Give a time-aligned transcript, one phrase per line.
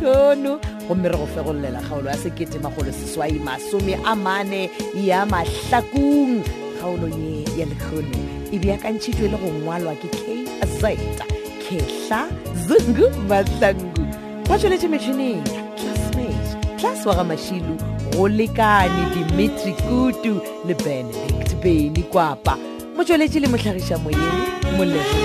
[0.00, 4.70] lekhono gomme re go fegolela kgaolo ya seketemagolosesaimasome a mane
[5.04, 6.42] ya mahlakong
[6.78, 8.18] kgaolong ye ya lekhono
[8.52, 11.24] e beakantšhitswe le go ngwalwa ke k azeta
[11.68, 12.28] kehla
[12.66, 14.06] zungu mahlangu
[14.46, 15.44] kwa tsweletše metšhineng
[15.76, 17.76] classmate class wa ga mašilu
[18.16, 22.56] go lekane dimetri kutu le benedict beny kwapa
[22.96, 24.46] motsweletše le motlhagiša moyeng
[24.76, 25.18] molego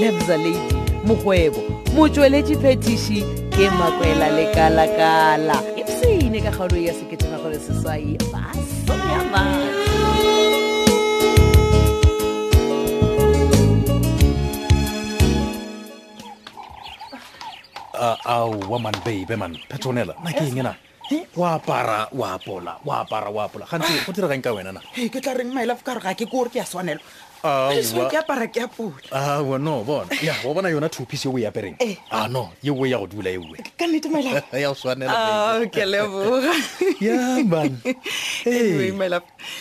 [0.00, 1.58] lebza lady mogwebo
[1.94, 8.52] motsweletše phetiši ke makwela le kalakala ipsine ka gaolo ya seketemagole seswai ba
[8.84, 9.42] soyaba
[18.28, 20.76] aowa man babe man petonela na ke engena
[21.08, 21.24] eh?
[21.32, 25.16] wa apara wa apola wa apara wa apola gantse go dira kang ka wenana ke
[25.16, 27.00] tla reng maelafo ka gore ga ke ko gore ke ya swanelo
[27.46, 28.50] aoa ah, ke apara
[29.14, 29.38] ah,
[30.70, 31.96] yona two piece yeo e apereng eh.
[32.10, 33.62] a ah, no yeo e ya go dula ewe e.
[38.44, 38.90] eh.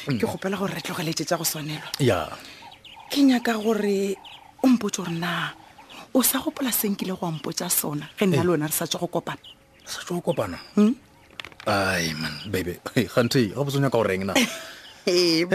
[0.07, 0.19] mm.
[0.21, 2.31] gopela gore re tlogeletse tsa go swanelwa
[3.11, 4.15] ke nyaka gore
[4.63, 5.53] o mpotse gore na
[6.13, 8.43] o sa gopola senkile go ampotsa sona ge nna eh.
[8.43, 9.37] le wena re sa tswa go kopana
[9.85, 10.93] sa tswa go kopana hmm?
[11.67, 14.33] ai man babe kgante ga botse nyaka goreng na
[15.07, 15.45] Eh?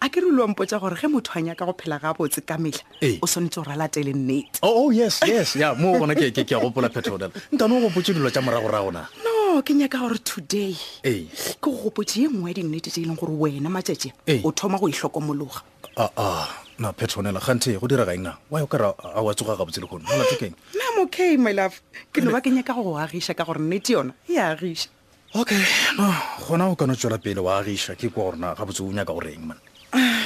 [0.00, 2.82] a ke rilwampotsa gore ge motho anya ka go phela ga botse ka metlha
[3.22, 7.30] o tshwanetse go ralate le nneteyes oh, oh, mo o gona ke ya gopola petrodela
[7.52, 11.28] ntano o gopotse dilo tsa morago ra gona no ke nyaka gore today ke
[11.60, 14.10] go gopotse ye nngwe ya dinnete tse e leng gore wena matsatse
[14.42, 15.62] o thoma go itlhokomologa
[15.96, 16.48] ah, ah.
[16.78, 19.78] na petronela e gante go dira ga engang wa okara a wa tsoga ga botse
[19.80, 21.78] le gonnaokay mylove
[22.12, 24.88] ke no ba ke nyaka go agisa ka gore nnete yona e agisa
[25.34, 25.62] okay
[25.96, 26.12] no
[26.46, 29.40] gona o kano tswela pele wa agiša ke kwa gorena ga botse o nyaka goreng
[29.40, 29.60] mone
[29.94, 30.24] ah,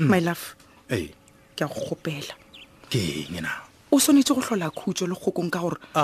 [0.00, 0.56] my love
[0.90, 1.08] ee hey.
[1.56, 2.32] ke a go gopela
[2.88, 3.50] ke eng na
[3.92, 6.02] o tshwanetse go tlhola khutso le kgokong ka gore a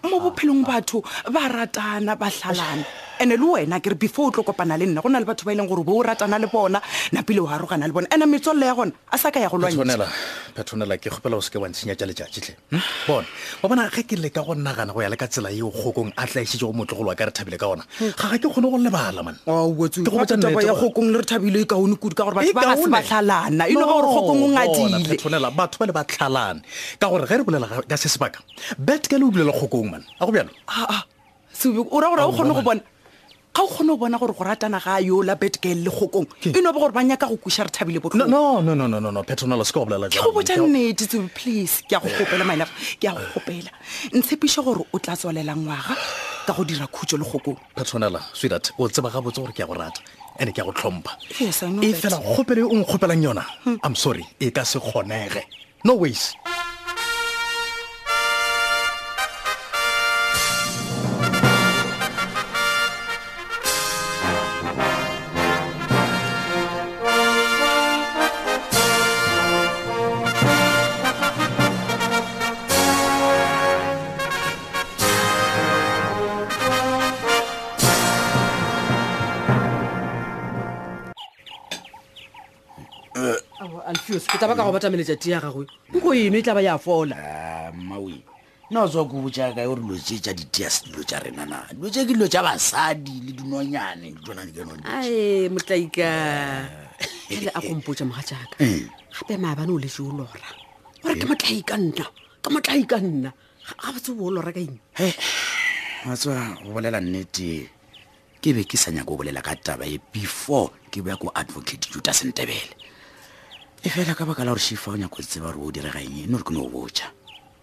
[0.00, 2.88] uh, mo bophelong uh, batho ba ratana ba tlhalana
[3.20, 5.52] and-e le wena kere before o tlo kopana le nna go na le batho ba
[5.52, 6.80] e leng gore bo o ratana le bona
[7.12, 10.06] napile o arogana le bona and-e metswalle ya gona a sa ka ya go lwanela
[10.56, 12.54] petronela ke kgopela o seke wa ntshenya tša letšatšitlhe
[13.08, 13.26] bona
[13.62, 16.26] wa bona ge ke leka go nnagana go ya le ka tsela eo kgokong a
[16.26, 19.20] tlaešitse go motlogolo wa ka re thabile ka ona ga ga ke kgone go lebala
[19.22, 23.02] manetaba kgokong le re thabile e kaone kudu ka gore batho e ba gase ba
[23.02, 26.60] tlhalana e ka gore kgokong o ngadilepetronela batho ba le ba tlhalane
[26.98, 28.40] ka gore ge re bolela ka se sebaka
[28.78, 31.02] bet ka le o bulela kgokong mane a go bjalo ah, ah.
[31.64, 32.82] o ra gore o kgone go bona
[33.54, 36.72] ga o kgone go bona gore go ratana ga yola betgal le kgokong e no
[36.72, 38.28] be gore ba nyaka go kusa re thabile botlhoke go
[40.34, 43.70] botsa nnete tsebe please ke a go gopela mylove ke a go gopela
[44.10, 45.94] ntshepiše gore o tla tswalela ngwaga
[46.46, 49.74] ka go dira khutso le kgokong petronela swedat o tseba gabotse gore ke a go
[49.74, 50.02] rata
[50.42, 51.52] and ke a go tlhompha e
[51.94, 53.44] fela kgopelo e o nkgopelang yona
[53.86, 55.42] i'm sorry e ka se kgonege
[55.84, 56.34] no ways
[83.94, 86.74] alfuse o tla ka go batamele tšati ya gagwe nko eno e tla ba ya
[86.78, 87.16] fola
[87.74, 88.30] mmawe ah,
[88.70, 92.00] nna o tswa ko botšaka ore lo tse tša ditia dilo tša renana dilo tse
[92.06, 94.08] ke dilo ja basadi le dinonyane
[94.84, 96.06] ae motlaika
[97.30, 97.58] ele ah.
[97.58, 98.88] a kompotša moga jaaka eh.
[99.14, 100.48] gape maabane o letse o lora
[101.06, 101.28] ore ke eh?
[101.30, 102.04] motlaika nna
[102.42, 103.30] ke motlaika nna
[103.78, 104.76] ga batse o bo o lora ka eng
[106.04, 106.34] matswa
[106.66, 107.68] go bolela nnete
[108.42, 111.88] ke be ke sa nyako o bolela ka taba e before ke boya ko advocate
[111.94, 112.74] juta sentebele
[113.84, 116.44] e fela ka baka la gore shefa o nyako tseba gore o diregang eno re
[116.48, 117.12] ke no o botja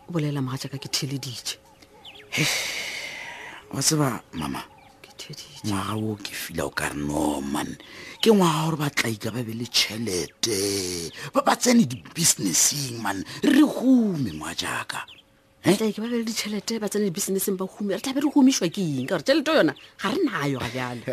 [0.05, 1.55] bolela moga jaaka ke theleditše
[3.73, 4.61] wa tseba mama
[5.65, 7.73] ngwaga o ke fila o ka re norman
[8.21, 10.59] ke ngwaga gore batlaika ba be le tšhelete
[11.33, 15.01] ba tsene di-businesseng man re hume ngwa jaaka
[15.65, 19.09] tlaike ba bele ditšhelete ba tsene di-businesseng ba hume re tlabe re humišwa ke eng
[19.09, 21.03] ka gore tšhelete yona ga re nayo ga bjale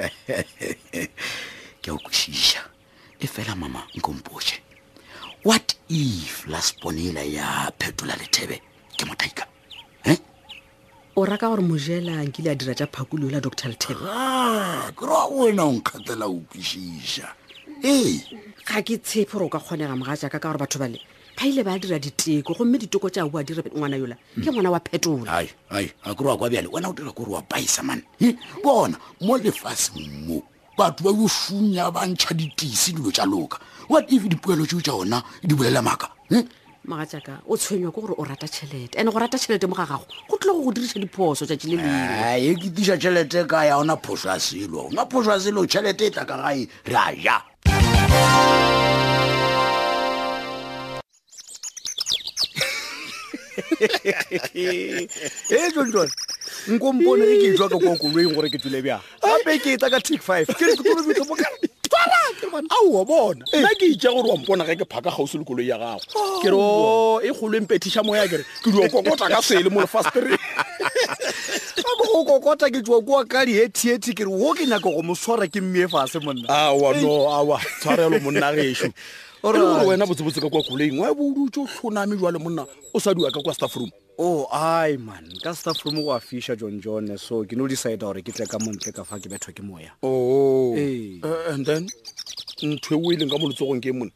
[1.81, 1.99] ke a o
[3.25, 4.68] e fela mama nkompoše
[5.49, 8.61] what if lasponila ya phetola lethebe
[8.97, 9.45] ke mothaika
[10.05, 10.19] e
[11.17, 14.01] o raka gore mojela nkile a dira ta phakolio la doctor lethebe
[14.93, 17.29] ke re a wena o nkgatlela okwešiša
[17.85, 18.21] ee
[18.69, 21.01] ga ke tshepe gore o ka kgonega moga jaaka ka gore batho bale
[21.41, 24.45] ba ile ba dira diteko gomme ditoko tsa bua dira ngwana yola hmm.
[24.45, 27.81] ke ngwana wa phetola a kere wa kwa bjale wena o dira kore wa baisa
[27.83, 28.05] mane
[28.63, 30.45] bona mo lefaseng moo
[30.79, 33.59] batho ba yofunya bantšha ditisi dilo tsa loka
[33.91, 36.43] what if dipoelo tseo tsa ona di bolela maaka hm?
[36.87, 39.87] maga jaaka o tshwenywa ke gore o rata tšhelete and-e go rata tšhelete mo ga
[39.91, 43.75] gago go tlile go go dirisa diphoso tsatsi le ee ke tisa tšhelete ka ya
[43.83, 47.11] ona phoso ya selo ona phoso ya selo tšhelete e tla ka gae re a
[47.11, 47.37] ja
[55.59, 56.15] e tsontsone
[56.69, 59.73] nko mpone e ke e jwaka kwa koloing gore ke tule bjang gape e ke
[59.73, 60.47] e tla ka tak five
[62.69, 65.79] aowa bona nna ke itea gore wa mpona ge ke phaka gausi le koloi ya
[65.79, 66.41] gago oh.
[66.45, 69.81] ke re oh, o e kgolwe mpetiša moya kere ke dia kokota ka sele mo
[69.81, 70.37] lefastre
[71.77, 75.03] ga mo go kokota ke tsiwa kowa ka dietiety ke re o ke nyako go
[75.03, 78.93] moswara ke mme fase monna aa no aa tshwarelo monna geso
[79.43, 82.63] ore gore wena botsebotse ka kwa koloing wa boduto tlhoname jwa le monna
[82.93, 83.89] o sa diwa ka kwa staff room
[84.21, 88.01] oh ai man ka staff room go a fisha john john so ke no decide
[88.03, 91.21] gore ke tle ka montle ka fa ke betho ke moya oh hey.
[91.23, 91.29] Oh.
[91.31, 91.37] Ee.
[91.37, 91.87] Eh, and then
[92.75, 94.11] ntho e o ileng ka molotsogong ke e mone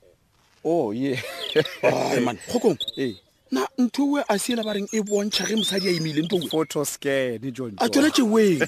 [0.67, 1.15] oh ye
[1.55, 1.77] yeah.
[1.93, 2.77] oh, man gokong
[3.07, 3.15] ee
[3.53, 7.89] na ntho we a seela ba reng e bontšhage mosadi a imile nthoa e.
[7.93, 8.65] tsweletse weng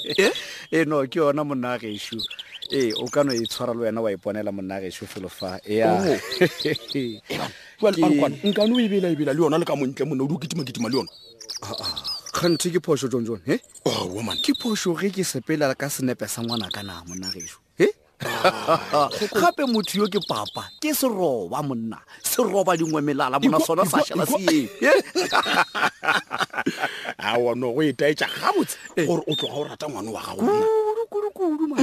[0.78, 2.22] e no ke yona monagešo
[2.70, 5.58] ee o ka no e tshwara le wena wa e bonela monagešo felo fa
[8.46, 11.10] nkane o e le yona le ka montle monna o di o ketimaketima le yona
[11.66, 11.98] ah, ah.
[12.30, 13.42] kganthe ke phoso john john
[13.90, 17.58] oh, e ke phoso ge ke sepela ka senepe sa ngwana ka naa monagešo
[19.40, 24.68] gape motho yo ke papa ke seroba monna seroba dingwe melala mona sona sašhela seeno
[27.18, 29.06] a ono go etaetša gabotse eh.
[29.06, 30.42] gore o tloga o rata ngwane wa gago
[31.42, 31.76] kudu ma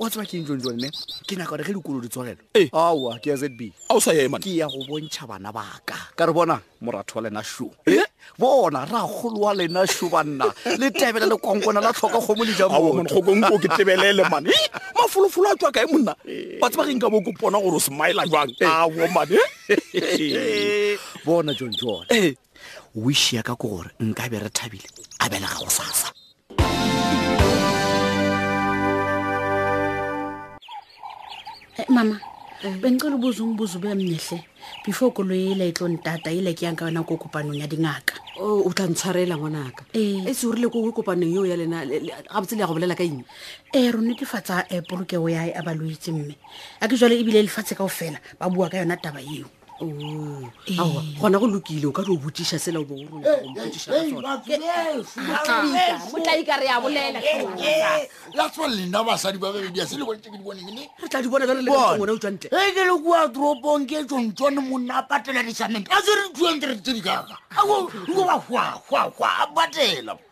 [0.00, 0.88] o tseba ke ntsong jone
[1.26, 2.68] ke nako re ge dikolo di tswagelo eh.
[2.72, 3.60] aa ke ya zb
[3.90, 7.42] ao sa ema ke ya go bontšha bana baka ka re bona moratho wa lena
[7.42, 8.04] sho eh?
[8.38, 10.46] bona ra golowa lena sho banna
[10.78, 15.56] le tebele le kwankona la tlhoka kgomo le jagokonko ke tebelele man eh, mafolofolo a
[15.58, 16.14] tswa kae monna
[16.62, 19.26] ba tseba ge nka bo kopona gore o smile jwang ao man
[21.26, 22.36] bona jon jone
[22.94, 24.86] wish ya ka ko gore nka be re thabile
[25.18, 26.12] a belega go sasa
[31.82, 32.14] Eh, mama
[32.62, 32.78] eh.
[32.78, 34.20] bengicela ubuza umbuzo ube mnehle
[34.86, 38.14] before koloi ela e tlo ntata ela ke yang ka yona ko kopanong ya dingaka
[38.38, 41.82] o tla ntshwarela ngwanaka e se orile ko kopanong eo ya lena
[42.30, 43.26] gabotse le ya go bolela ka eng
[43.74, 46.34] ee ro netefatsa polokeo ya a balwetse mme
[46.78, 49.50] a ke jale ebile lefatshe kao fela ba bua ka yona taba eo
[49.80, 49.84] Oh.
[49.84, 50.76] Eh.
[51.20, 54.56] gona go lokile o ka di o botsiša sela o eh,
[54.94, 57.20] eh, bolaikareyaboleare
[61.08, 65.02] tla di bona jalelegona o tswantle e ke le kua toropong ke tsontsone monna a
[65.02, 67.34] patela disamente a se re tuentre tse dikaka
[68.48, 70.16] ba a patela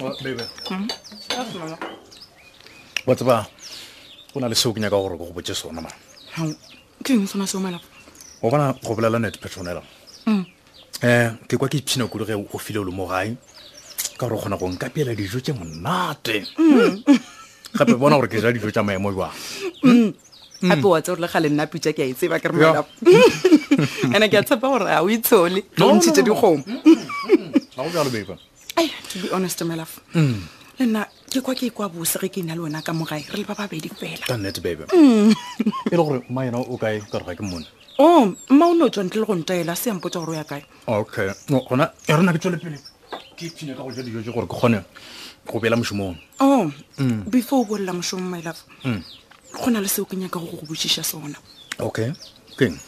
[0.01, 0.45] What, baby?
[3.07, 3.47] Wa tseba
[4.33, 5.93] go na le seo ke nyaka gore ke go botse sona man
[8.43, 9.83] o bona go bolela net petronela
[10.29, 10.45] um hmm.
[11.07, 13.35] eh, ke kwa ke ipshina kudu ge o file o le mo gae
[14.17, 17.03] ka gore o kgona go nkapeela dijo tse monate hmm.
[17.77, 19.33] gape bona gore ke ja dijo tsa maemo jwang
[19.83, 20.09] hmm.
[20.71, 22.89] gape wa tse gore le gale nna pitsa ke a e tseba ke re malapa
[24.17, 26.59] ande ke a tshepa gore a o itshole o ntshitse dikgomo
[28.81, 30.35] ei to be honest melaf mm.
[30.79, 33.37] le nna ke kwa ke kwa bose re ke na le wena ka mogae re
[33.41, 35.31] le ba babedi felaannetbab mm.
[35.91, 37.67] e le gore mma yena o kae ka roga ke mone
[38.01, 40.65] o oh, mma o ne o tswantle le go ntaela seyampotsa gore o ya kae
[40.89, 41.29] okay
[41.69, 42.79] gona e rena ke tswele pele
[43.37, 44.81] ke tshine ka go ja dijo je gore ke kgone
[45.47, 47.25] go beela mosomong o oh, mm.
[47.29, 48.65] before o bolela mosomo melaf
[49.53, 51.37] go na le seo kenya ka go go bosiša sona
[51.79, 52.13] okay
[52.57, 52.79] keng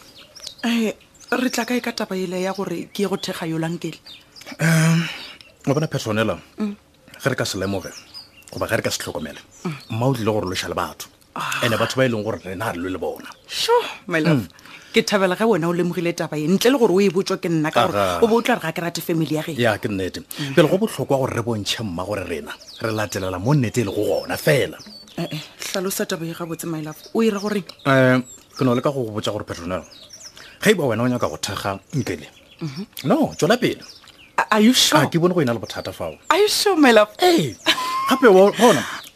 [0.65, 0.93] um
[1.43, 4.01] re tla kae ka taba ele ya gore ke ye go thega yolankele
[4.61, 5.05] um
[5.67, 6.39] o bona phetlhonela
[7.23, 7.91] ge re ka se lemoge
[8.51, 9.39] goba ge re ka se tlhokomele
[9.91, 11.07] mma o tlile gore loša le batho
[11.63, 14.43] and-e batho ba e leng gore rena a re lwe le bona hmm.
[14.93, 17.47] ke thabela ge wena o lemogile taba e ntle le gore o e botswa ke
[17.49, 20.27] nna ka gore o bo tla re ga kerate family ya ge ya ke nnete
[20.59, 22.51] pele go botlhokwa gore re bontšhe mma gore rena
[22.83, 24.79] re latelela mo nnete e le go gona fela
[25.17, 25.41] ee eh, eh,
[25.71, 28.21] tlhalosa taba e gabotse mylove o 'ira goreng um eh,
[28.59, 29.85] ke no le ka go botsa gore petronel
[30.61, 32.27] ga e ba wena o nyaka go thega nkele
[32.59, 32.87] mhm.
[33.07, 33.87] no tswela pele
[34.53, 36.13] are ah, ke bone go ena le bothata fao
[38.09, 38.69] gape gona ga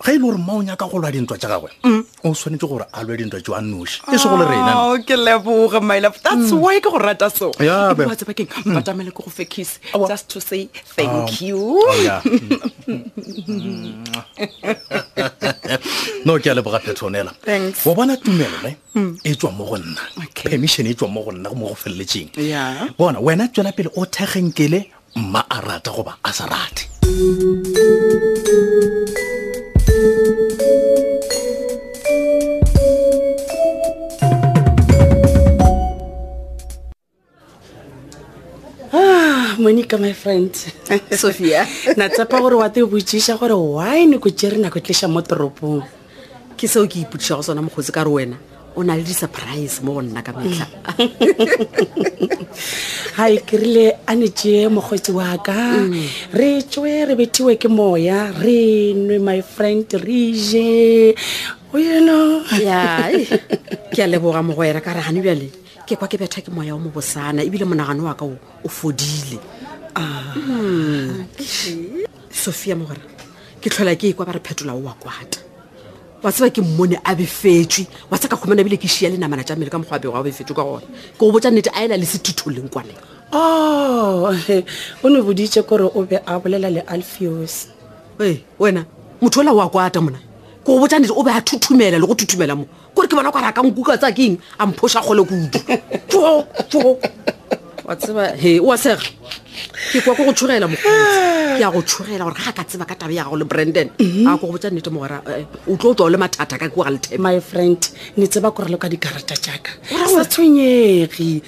[0.06, 2.02] e le gore mma o go lwa dintwa tsa gagwe mm.
[2.24, 4.72] o tshwanetse gore a lwe dintwa tsa noši e se go le rena
[5.04, 5.16] ke a
[16.56, 17.32] leboga petonela
[17.84, 19.12] wa bona tumelo ne mm.
[19.24, 20.00] e tswa mo go nna
[20.44, 22.28] permission e tswa mo go nna mo go feleletseng
[22.98, 26.84] bona wena tswela pele o thekgenkele mma a rata goba a sa rate
[38.92, 40.52] ah, monica my friend
[41.16, 41.64] sophia
[41.96, 45.80] na tsapa gore wa te botsiša gore wine ko tšere nako e tleša mo toropong
[46.60, 48.36] ke seo ke ipotšiša go sona mokgotsi ka re wena
[48.76, 50.66] o na le di-surprise mo go nna ka metlha
[51.00, 51.08] ee.
[53.16, 56.36] ga e kerile a netee mokgwetsi wa ka mm.
[56.38, 58.60] re tswe re bethiwe ke moya re
[58.92, 61.16] nwe my friend re je
[61.72, 62.20] oyeno
[62.52, 63.24] ee.
[63.96, 65.48] ke a leboga mogwera ka re gane bjale
[65.88, 69.40] ke kwa ke betha ke moya o mo bosana ebile monagano wa ka o fodile
[69.96, 70.36] ah.
[70.36, 71.24] mm.
[71.32, 72.04] Mm.
[72.28, 73.00] sophia mo gore
[73.56, 75.45] ke tlhola ke e kwa ba re phetola o wa kwata
[76.26, 79.54] wa tseba ke mmone a befetswe wa tsa ka kgomana ebile ke šia lenamana ja
[79.54, 82.02] mmele ka mokgwa abego a befetswe ka gona ke go botsa nnete a ela le
[82.02, 82.90] sethutho leng kwane
[83.30, 84.34] oh, o
[85.06, 87.70] o ne boditse kore o be a bolela le alfeos
[88.18, 88.82] e wena
[89.22, 92.06] motho ola o a kwata mona ke go botsa nnete o be a thuthumela le
[92.06, 95.22] go thuthumela mo kore ke bona kwa re a kankuka tsa keng a mphosa kgole
[95.22, 95.62] kudu
[97.88, 98.98] wa tseba he oa sega
[99.94, 100.90] ke kwa ko go tshogela mo ke
[101.62, 103.88] ya go tshogela gore ga ka tseba ka taba ya gago le brandon
[104.26, 106.66] a ko go botsa nnete mogara eh, o tlo o tlwa o le mathata ka
[106.66, 107.78] ke ga lethe my friend
[108.18, 109.70] ne tseba kore le ka dikarata jaaka
[110.10, 111.42] sa tshwenyege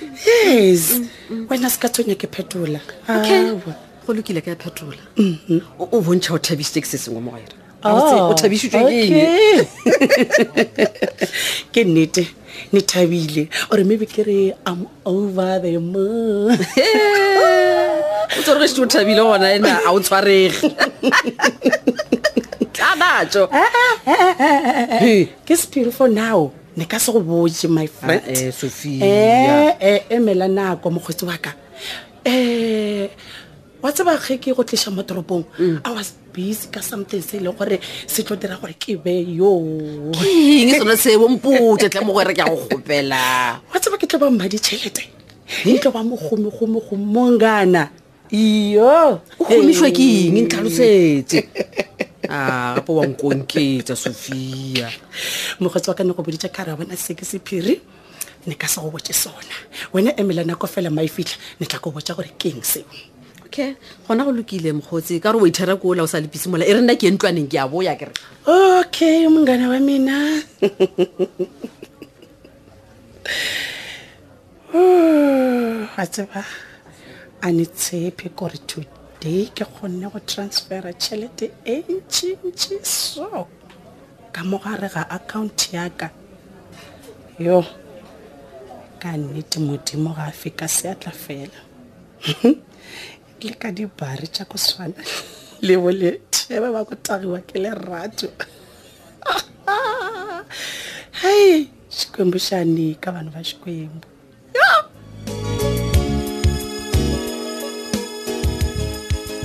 [0.46, 1.02] yes
[1.50, 2.78] wena se ka tshwenye ke phetola
[3.10, 3.58] okay
[4.06, 5.82] go lokile ka phetola mm-hmm.
[5.90, 9.18] o bontšha o thabisitse ke se sengwe mogaera o oh, thabisitswe ke eng
[11.72, 12.24] ke nnete
[12.74, 16.50] ne thabile ore maybe ke re am over the mo
[18.34, 20.74] o tsere gesetse o thabile gona ena a o tshwarege
[22.74, 23.78] tlabatso eh,
[24.10, 30.50] eh, eh, ke spiri for now ne ka se go boje my ah, friendsoie emela
[30.50, 31.54] nako mokgwetsi wa ka
[32.26, 33.06] um
[33.82, 35.86] wa tseba ge ke go tlisa mo toropong mm.
[35.86, 37.78] i was busy ka something se e leng gore
[38.10, 40.10] se tlo dira gore ke be yoeng
[40.74, 45.04] sone sebomputse tla mo gore ke a go gopela wa tseba ke tlo ba mmaditšhelete
[45.62, 47.86] e tlo ba mogomegomegomongana
[48.34, 51.38] iyo gomiswa ke eng e ntlhalosetse
[52.26, 54.90] apo ah, wankonketsa sofia
[55.62, 57.78] mokgotsi wa ka ne go boditse kare a bona seke sephiri
[58.42, 59.54] ne ka se go botse sona
[59.94, 62.90] wena emela nako fela maifitlha e ne tla ko botsa gore ke eng seo
[63.58, 63.74] okay
[64.08, 66.72] gona go lokile mogotsi ka gore o ithera ko ola o sa lepise mola e
[66.72, 68.12] re nna ke e ntlwaneng ke a boya kere
[68.46, 70.16] okay mongana wa mina
[76.02, 76.42] a tseba
[77.42, 83.46] a ne tshepe kore today ke kgonne go transfera tšhelete e ntšintši so
[84.32, 86.10] ka mogare ga account yaka
[87.42, 87.64] yo
[89.02, 91.66] ka nnete modimo ga a feka seatla fela
[93.44, 94.98] le ka dibari tša go swana
[95.66, 98.26] le boletšhebe ba go tagiwa ke lerato
[101.22, 104.06] hai xikwembu xani ka vanhu va xikwembu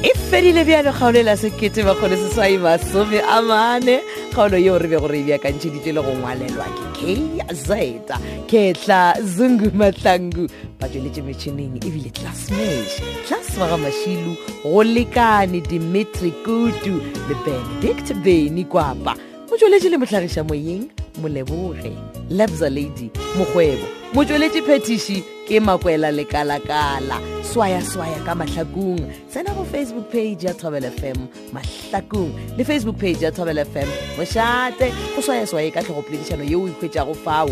[0.09, 3.97] e fedile bjalo kgaolo e la sekete bakgole seswai masome amane
[4.33, 8.17] kgaolo yeo re be gore e beakantšheditse le go ngwalelwa ke kea zeta
[8.49, 10.49] ketla zungu matlangu
[10.81, 12.95] ba tsweletse metšhineng ebile tlasmash
[13.27, 14.33] tlaswaga mašilu
[14.65, 16.97] go lekane dimitri kutu
[17.29, 19.13] le benedict beny kwapa
[19.49, 20.89] mo tsweletse le motlhagiša moyeng
[21.21, 21.93] molebore
[22.37, 25.15] lebza lady mokgwebo motsweletse phetiši
[25.48, 27.15] ke makwela lekalakala
[27.50, 29.00] swayaswaya ka mahlakong
[29.32, 31.17] tsena go facebook page ya tobel fm
[31.55, 37.50] mahlakong le facebook page ya tobel fm mošate go swayaswaye ka tlhogopoledišano yeo ikhwetšago fao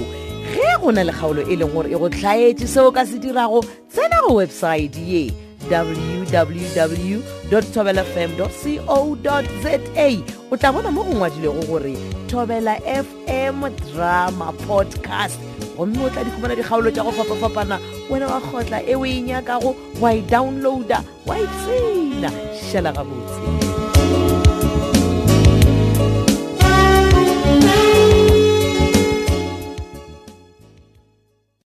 [0.54, 3.66] ge go na le kgaolo e leng gore e go tlhaetse seo ka se dirago
[3.88, 5.24] tsena go websaete ye
[5.72, 7.22] www
[7.74, 9.82] tobel fm co za
[10.52, 11.98] o tla bona mo go ngwadilego gore
[12.30, 13.64] tobela fm
[13.96, 15.40] drama podcast
[15.78, 17.76] gomme o tla dikhumana dikgaolo tsa go fapafapana
[18.10, 22.30] wena wa kgotla e o e nyakago wa e downloada wa e tsena
[22.68, 23.61] šhela gabotse